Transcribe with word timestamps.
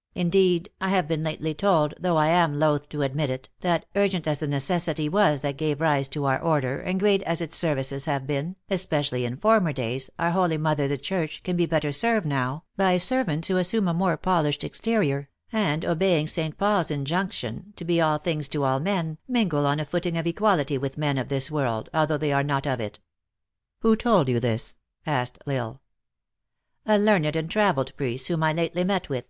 "Indeed, 0.26 0.70
I 0.80 0.88
have 0.88 1.06
been 1.06 1.22
lately 1.22 1.54
told, 1.54 1.94
though 2.00 2.16
I 2.16 2.30
am 2.30 2.58
loath 2.58 2.88
to 2.88 3.02
admit 3.02 3.30
it, 3.30 3.48
that, 3.60 3.86
urgent 3.94 4.26
as 4.26 4.40
the 4.40 4.48
necessity 4.48 5.08
was 5.08 5.40
that 5.42 5.56
gave 5.56 5.80
rise 5.80 6.08
to 6.08 6.24
our 6.24 6.40
order, 6.42 6.80
and 6.80 6.98
great 6.98 7.22
as 7.22 7.40
its 7.40 7.56
services 7.56 8.04
have 8.06 8.26
been, 8.26 8.56
THE 8.66 8.74
ACTRESS 8.74 9.12
IN 9.12 9.22
HIGH 9.22 9.28
LIFE. 9.36 9.44
151 9.44 9.58
especially 9.62 9.62
in 9.62 9.62
former 9.62 9.72
days, 9.72 10.10
our 10.18 10.32
hoty 10.32 10.58
mother, 10.58 10.88
the 10.88 10.98
Church, 11.00 11.44
can 11.44 11.56
be 11.56 11.66
better 11.66 11.92
served 11.92 12.26
now, 12.26 12.64
by 12.76 12.96
servants 12.98 13.46
who 13.46 13.56
assume 13.56 13.86
a 13.86 13.94
more 13.94 14.16
polished 14.16 14.64
exterior, 14.64 15.28
and 15.52 15.84
obeying 15.84 16.26
St. 16.26 16.58
Paul 16.58 16.80
s 16.80 16.90
injunc 16.90 17.30
tion 17.30 17.72
to 17.76 17.84
be 17.84 18.00
all 18.00 18.18
things 18.18 18.48
to 18.48 18.64
all 18.64 18.80
men, 18.80 19.18
mingle 19.28 19.64
on 19.64 19.78
a 19.78 19.84
footing 19.84 20.18
of 20.18 20.26
equality 20.26 20.76
with 20.76 20.98
men 20.98 21.16
of 21.18 21.28
this 21.28 21.52
world, 21.52 21.88
although 21.94 22.18
they 22.18 22.32
are 22.32 22.42
not 22.42 22.66
of 22.66 22.80
it."" 22.80 22.98
Who 23.82 23.94
told 23.94 24.28
you 24.28 24.40
this?" 24.40 24.74
asked 25.06 25.38
L 25.46 25.52
Isle." 25.52 25.82
A 26.86 26.98
learned 26.98 27.36
and 27.36 27.48
traveled 27.48 27.96
priest, 27.96 28.26
whom 28.26 28.42
I 28.42 28.52
lately 28.52 28.82
met 28.82 29.08
with. 29.08 29.26